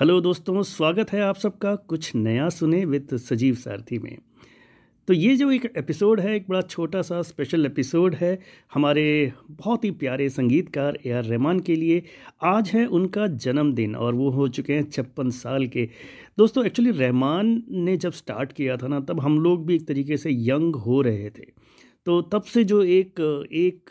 Hello 0.00 0.20
दोस्तों, 0.20 0.62
स्वागत 0.62 1.12
है 1.12 1.20
आप 1.20 1.36
सबका 1.36 1.74
कुछ 1.74 2.14
नया 2.14 2.48
सुने 2.48 2.84
विद 2.84 3.16
सजीव 3.16 3.54
सारथी 3.54 3.98
में। 3.98 4.18
तो 5.08 5.14
ये 5.14 5.36
जो 5.36 5.50
एक 5.50 5.72
एपिसोड 5.76 6.20
है, 6.20 6.36
एक 6.36 6.46
बड़ा 6.48 6.60
छोटा 6.60 7.02
सा 7.02 7.22
स्पेशल 7.22 7.66
एपिसोड 7.66 8.14
है 8.14 8.38
हमारे 8.74 9.32
बहुत 9.50 9.84
ही 9.84 9.90
प्यारे 9.90 10.28
संगीतकार 10.28 10.98
ए 11.06 11.10
आर 11.10 11.24
रहमान 11.24 11.60
के 11.60 11.76
लिए। 11.76 12.02
आज 12.42 12.70
है 12.70 12.86
उनका 12.86 13.26
जन्मदिन 13.26 13.96
और 13.96 14.14
वो 14.14 14.30
हो 14.30 14.48
चुके 14.48 14.72
हैं 14.72 14.90
छप्पन 14.90 15.30
साल 15.30 15.66
के। 15.66 15.88
दोस्तों 16.38 16.66
एक्चुअली 16.66 16.90
रहमान 16.90 17.62
ने 17.70 17.96
जब 17.96 18.12
स्टार्ट 18.12 18.52
किया 18.52 18.76
था 18.76 18.88
ना, 18.88 19.00
तब 19.00 19.20
हम 19.20 19.38
लोग 19.40 19.66
भी 19.66 19.74
एक 19.74 19.88
तरीके 19.88 20.16
से 20.16 20.30
यंग 20.30 20.76
हो 20.76 21.00
रहे 21.02 21.30
थे। 21.30 21.66
तो 22.06 22.20
तब 22.22 22.42
से 22.44 22.62
जो 22.64 22.82
एक 22.82 23.20
एक 23.52 23.90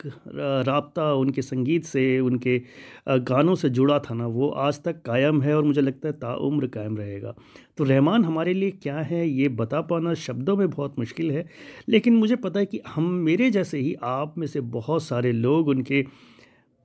रबता 0.66 1.12
उनके 1.14 1.42
संगीत 1.42 1.84
से, 1.84 2.18
उनके 2.20 2.60
गानों 3.08 3.54
से 3.54 3.68
जुड़ा 3.70 3.98
था 4.00 4.14
ना, 4.14 4.26
वो 4.26 4.48
आज 4.48 4.82
तक 4.84 5.02
कायम 5.06 5.42
है 5.42 5.56
और 5.56 5.64
मुझे 5.64 5.80
लगता 5.80 6.08
है 6.08 6.12
ताउम्र 6.14 6.66
कायम 6.68 6.96
रहेगा। 6.98 7.34
तो 7.78 7.84
रहमान 7.84 8.24
हमारे 8.24 8.54
लिए 8.54 8.70
क्या 8.72 8.98
है, 9.00 9.28
ये 9.28 9.48
बता 9.50 9.80
पाना 9.82 10.14
शब्दों 10.16 10.56
में 10.56 10.68
बहुत 10.70 10.98
मुश्किल 10.98 11.30
है, 11.30 11.46
लेकिन 11.88 12.16
मुझे 12.16 12.36
पता 12.36 12.60
है 12.60 12.66
कि 12.66 12.80
हम, 12.86 13.04
मेरे 13.04 13.50
जैसे 13.50 13.78
ही 13.78 13.94
आप 14.04 14.34
में 14.38 14.46
से 14.46 14.60
बहुत 14.72 15.02
सारे 15.02 15.32
लोग 15.32 15.68
उनके 15.68 16.04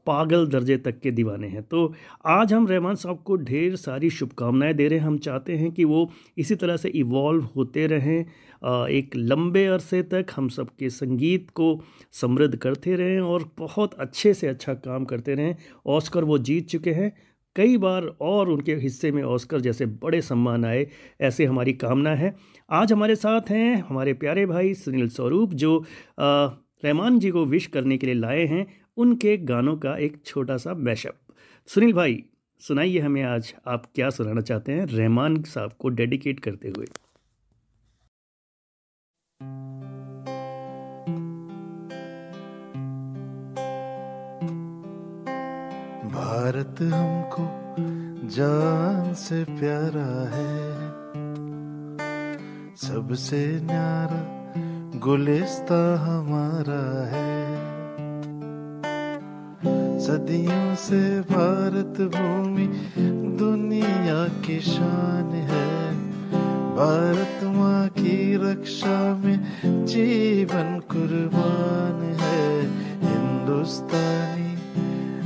पागल 0.05 0.47
दर्जे 0.47 0.77
तक 0.77 0.99
के 0.99 1.11
दीवाने 1.11 1.47
हैं। 1.47 1.63
तो 1.63 1.93
आज 2.25 2.53
हम 2.53 2.67
रहमान 2.67 2.95
साहब 2.95 3.21
को 3.25 3.35
ढेर 3.37 3.75
सारी 3.75 4.09
शुभकामनाएँ 4.09 4.73
दे 4.73 4.87
रहे 4.87 4.99
हैं। 4.99 5.05
हम 5.05 5.17
चाहते 5.17 5.57
हैं 5.57 5.71
कि 5.71 5.83
वो 5.85 6.09
इसी 6.37 6.55
तरह 6.55 6.77
से 6.77 6.89
इवॉल्व 6.89 7.47
होते 7.55 7.87
रहें। 7.87 8.19
एक 8.89 9.15
लंबे 9.15 9.65
अरसे 9.65 10.01
तक 10.03 10.25
हम 10.35 10.49
सबके 10.49 10.89
संगीत 10.89 11.49
को 11.49 11.79
समृद्ध 12.11 12.55
करते 12.55 12.95
रहें 12.95 13.19
और 13.19 13.49
बहुत 13.57 13.93
अच्छे 13.93 14.33
से 14.33 14.47
अच्छा 14.47 14.73
काम 14.73 15.05
करते 15.05 15.35
रहें। 15.35 15.55
ऑस्कर 15.87 16.23
वो 16.23 16.37
जीत 16.37 16.67
चुके 16.69 16.91
हैं। 16.91 17.11
कई 17.55 17.77
बार 17.77 18.05
और 18.21 18.49
उनके 18.49 18.73
हिस्से 18.75 19.11
में 19.11 19.21
ऑस्कर 19.23 19.61
जैसे 19.61 19.85
बड़े 19.85 20.21
सम्मान 20.21 20.65
आए, 20.65 20.85
ऐसे 21.21 21.45
हमारी 21.45 21.73
कामना 21.73 22.09
है। 22.15 22.33
आज 22.69 22.91
हमारे 22.93 23.15
साथ 23.15 23.49
हैं 23.49 23.75
हमारे 23.81 24.13
प्यारे 24.13 24.45
भाई 24.45 24.73
सुनील 24.73 25.09
स्वरूप, 25.09 25.53
जो 25.53 25.79
रहमान 26.85 27.19
जी 27.19 27.31
को 27.31 27.45
विश 27.45 27.67
करने 27.67 27.97
के 27.97 28.05
लिए 28.05 28.15
लाए 28.15 28.45
हैं 28.45 28.65
उनके 28.97 29.37
गानों 29.37 29.77
का 29.77 29.97
एक 29.97 30.21
छोटा 30.25 30.57
सा 30.57 30.73
मैशअप 30.73 31.15
सुनील 31.67 31.93
भाई, 31.93 32.23
सुनाइए 32.59 32.99
हमें 32.99 33.23
आज 33.23 33.53
आप 33.67 33.85
क्या 33.95 34.09
सुनाना 34.09 34.41
चाहते 34.41 34.71
हैं 34.71 34.85
रहमान 34.85 35.41
साहब 35.43 35.73
को 35.79 35.89
डेडिकेट 35.89 36.39
करते 36.39 36.69
हुए। 36.69 36.85
भारत 46.11 46.75
हमको 46.81 47.47
जान 48.27 49.13
से 49.13 49.43
प्यारा 49.43 50.09
है, 50.29 50.91
सबसे 52.75 53.59
न्यारा 53.61 54.40
गुलिस्ता 55.01 55.99
हमारा 55.99 57.07
है। 57.07 57.55
सदियों 59.99 60.75
से 60.75 61.21
भारत 61.21 62.01
भूमि 62.01 62.67
दुनिया 63.39 64.41
की 64.41 64.59
शान 64.59 65.31
है। 65.33 65.95
भारत 66.75 67.43
माँ 67.43 67.87
की 67.87 68.35
रक्षा 68.35 69.15
में 69.15 69.39
जीवन 69.85 70.79
कुर्बान 70.79 72.15
है। 72.19 72.61
हिंदुस्तानी 73.01 74.53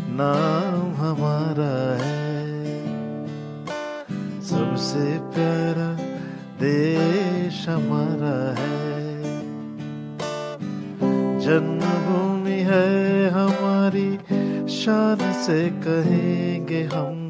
नाम 0.09 0.95
हमारा 0.95 2.03
है। 2.03 2.47
सबसे 4.41 5.19
प्यारा 5.19 5.93
देश 6.59 7.69
हमारा 7.69 8.61
है। 8.61 8.84
जन्मभूमि 11.45 12.59
है 12.59 13.29
हमारी, 13.29 14.17
शान 14.67 15.17
से 15.45 15.69
कहेंगे 15.69 16.83
हम 16.83 17.25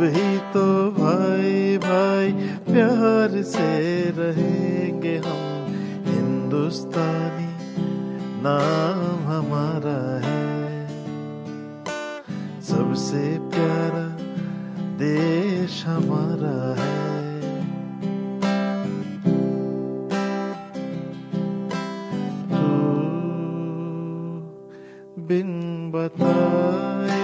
ही 0.00 0.38
तो 0.38 0.90
भाई 0.90 1.78
भाई, 1.78 2.32
प्यार 2.72 3.42
से 3.42 4.00
रहेंगे 4.10 5.16
हम। 5.16 5.42
हिंदुस्तानी 6.06 7.48
नाम 8.42 9.28
हमारा 9.28 10.20
है। 10.26 10.88
सबसे 12.62 13.38
बताए 25.92 27.20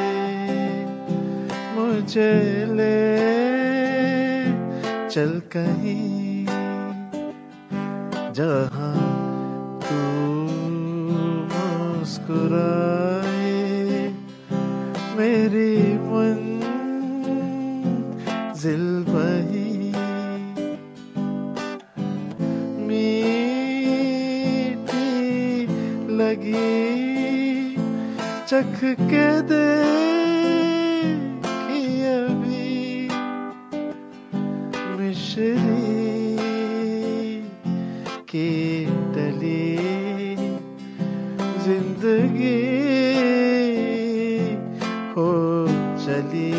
मुझे 1.76 2.32
ले 2.78 3.00
चल 5.08 5.32
कहीं। 5.56 6.46
जहाँ 8.38 8.96
तू 9.84 10.00
मुस्कुराए 11.52 12.62
मेरी 15.18 15.76
मन 16.08 16.40
जिल 18.62 18.98
लगी 26.18 27.17
चख 28.48 28.78
के 29.10 29.26
दे 29.48 29.66
की 38.30 38.48
ज़िंदगी 41.64 42.56
हो 45.12 45.28
चली 46.04 46.52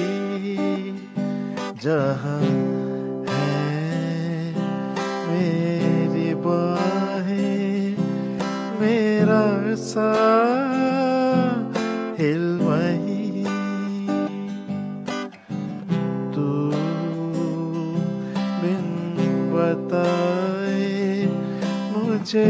जहाँ 1.83 2.39
है 3.29 3.49
मेरी 5.27 6.33
बाहें 6.45 7.95
मेरा 8.81 9.43
सा 9.85 10.28
मुझे 22.29 22.45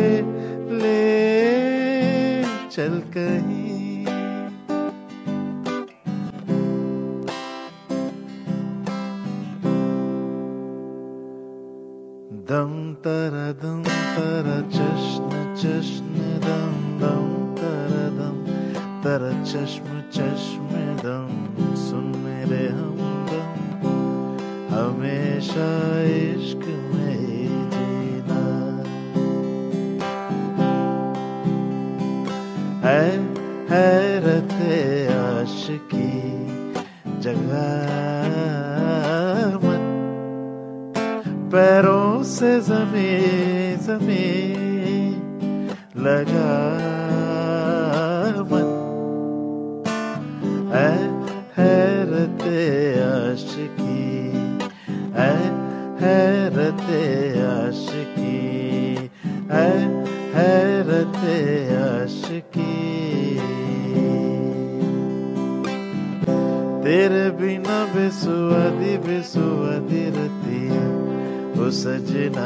ले 0.75 2.43
चल 2.67 2.95
कहीं। 3.15 4.03
दम 12.49 12.73
तर 13.05 13.37
दम 13.61 13.83
तर 14.17 14.49
जश्न 14.75 15.31
जश्न 15.63 16.27
दम 16.43 16.75
दम 16.99 17.31
तर 17.55 17.95
दम 18.19 18.37
तेरा 19.03 19.31
चश्म 19.43 20.01
चश्म 20.11 20.83
दम। 20.99 21.31
सुन 21.79 22.11
मेरे 22.25 22.65
हम 22.67 22.97
दम, 23.31 23.87
हमेशा 24.75 25.69
जगह 37.69 39.57
मन 39.63 39.83
पैरों 41.51 42.23
से 42.23 42.59
जमी 42.61 43.11
जमी 43.85 44.29
लगा 45.97 46.51
मन 48.51 48.69
है 50.73 51.08
तेरे 66.89 67.25
बिना 67.37 67.79
बेसुआदी 67.93 68.93
बेसुआदी 68.97 69.99
रतिया 70.15 70.85
ओ 71.61 71.67
सजना। 71.79 72.45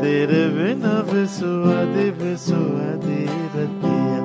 तेरे 0.00 0.40
बिना 0.56 0.94
बेसुआदी 1.10 2.06
बेसुआदी 2.22 3.20
रतिया 3.56 4.18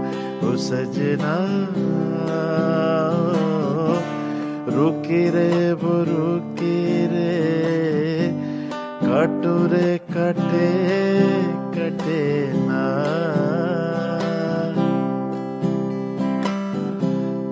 ओ 0.47 0.55
सजना। 0.67 1.35
रुकी 4.71 5.23
रे, 5.29 5.51
वो 5.83 5.95
रुकी 6.07 6.81
रे 7.13 7.37
कटुरे 9.03 9.89
कटे 10.15 10.69
कटे 11.75 12.23
ना। 12.63 12.83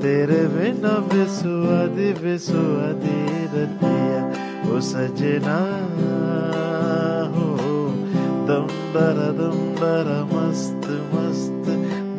तेरे 0.02 0.42
बिना 0.54 0.94
बेसुआदी 1.10 2.10
बेसुआदी 2.22 3.18
रतिया 3.54 4.22
ओ 4.66 4.80
सजना 4.82 5.58
हो। 7.34 7.46
दम 8.48 8.66
दर 8.96 9.20
दम 9.40 9.60
दर 9.82 10.10
मस्त 10.32 10.88
मस्त, 11.12 11.70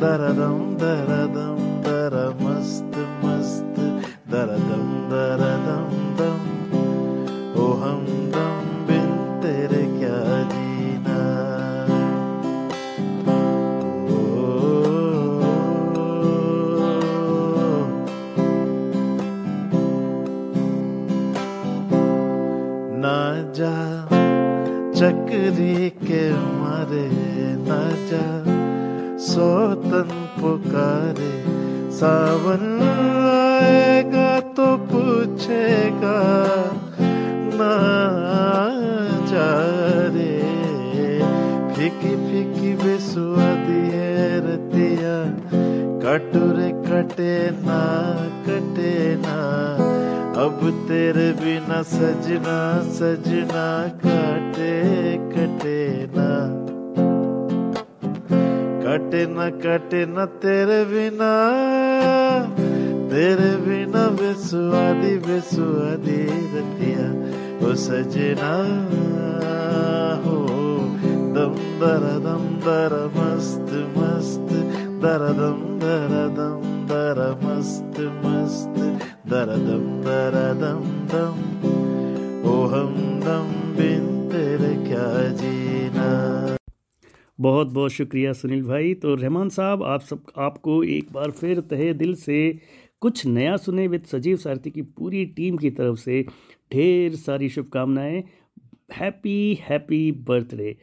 दर 0.03 0.23
दम 0.39 0.63
दर 0.81 1.11
दम 1.35 1.59
दर 1.83 2.15
मस्त 2.39 2.95
मस्त, 3.23 3.75
दर 4.31 4.55
दम 4.69 4.87
दर 5.11 5.43
दम 5.67 6.12
चक्री 25.43 25.89
के 25.99 26.23
मारे 26.31 27.07
ना 27.67 27.79
जा। 28.09 28.27
सोतन 29.19 30.11
पुकारे, 30.39 31.31
सावन 31.91 32.63
आएगा 33.29 34.39
तो 34.55 34.67
पूछेगा, 34.87 36.21
ना 37.59 37.73
जा 39.31 39.49
रे। 40.15 40.31
फीकी 41.73 42.15
फीकी 42.23 42.73
बेसुआदी 42.83 43.81
है 43.89 44.39
रतिया, 44.47 45.17
कटुरे 46.05 46.71
कटे 46.87 47.35
ना 47.59 47.83
कटे 48.47 48.95
ना। 49.17 49.41
अब 50.43 50.59
तेरे 50.87 51.31
बिना 51.33 51.81
सजना 51.89 52.59
सजना 52.93 53.67
काटे 53.99 54.71
कटे 55.35 55.79
ना 56.15 56.29
कटे 58.83 59.21
न 59.29 59.49
कटे 59.63 60.05
न 60.09 60.25
तेरे 60.41 60.79
बिना 60.89 61.29
तेरे 63.13 63.49
बिना 63.65 64.03
बेसुआदी 64.19 65.13
बेसुआदी 65.25 66.19
रतिया 66.53 67.07
ओ 67.65 67.73
सजना 67.85 68.51
हो 70.25 70.37
दम 71.35 71.55
दर 71.81 72.05
दम 72.25 72.45
दर 72.67 72.95
मस्त 73.17 73.73
मस्त 73.97 74.53
दर 75.05 75.27
दम 75.41 75.59
दर 75.83 76.13
दम 76.39 76.71
दर 76.93 77.23
मस्त 77.43 77.99
मस्त 78.23 78.79
दर 79.33 79.55
दम 79.67 79.85
दर 80.07 80.39
दम 80.63 80.87
दम 81.13 81.37
ओ 82.49 82.55
हम 82.73 82.95
दम 83.25 83.53
बिन 83.77 83.83
तेरे 83.83 83.93
क्या 83.93 84.02
बहुत 87.39 87.67
बहुत 87.67 87.91
शुक्रिया 87.91 88.33
सुनील 88.33 88.63
भाई। 88.63 88.93
तो 88.93 89.15
रहमान 89.15 89.49
साहब 89.49 89.83
आप 89.83 90.01
सब 90.01 90.23
आपको 90.37 90.83
एक 90.83 91.11
बार 91.13 91.31
फिर 91.31 91.59
तहे 91.61 91.93
दिल 91.93 92.15
से 92.15 92.59
कुछ 93.01 93.25
नया 93.25 93.57
सुने 93.57 93.87
विद 93.87 94.03
सजीव 94.03 94.37
सारथी 94.37 94.71
की 94.71 94.81
पूरी 94.81 95.25
टीम 95.25 95.57
की 95.57 95.69
तरफ़ 95.69 95.99
से 95.99 96.25
ढेर 96.73 97.15
सारी 97.15 97.49
शुभकामनाएँ। 97.49 98.23
Happy 98.93 99.57
happy 99.61 100.11
birthday. 100.11 100.77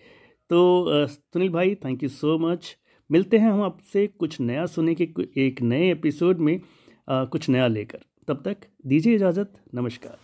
तो 0.50 0.61
सुनील 1.06 1.49
भाई 1.49 1.75
थैंक 1.75 2.02
यू 2.02 2.08
सो 2.08 2.38
मच 2.38 2.76
मिलते 3.11 3.38
हैं 3.38 3.50
हम 3.50 3.62
आपसे 3.62 4.06
कुछ 4.06 4.40
नया 4.40 4.67
सुने 4.67 4.94
के 4.94 5.08
एक 5.37 5.62
नए 5.62 5.90
एपिसोड 5.93 6.38
में 6.38 6.61
अ, 7.08 7.25
कुछ 7.25 7.49
नया 7.49 7.67
लेकर। 7.67 7.99
तब 8.28 8.43
तक 8.44 8.56
दीजिए 8.87 9.14
इजाज़त। 9.14 9.52
नमस्कार। 9.75 10.19